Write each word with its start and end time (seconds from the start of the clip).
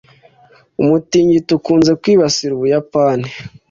umutingito 0.81 1.51
ukunze 1.59 1.91
kwibasira 2.01 2.51
ubuyapani 2.55 3.29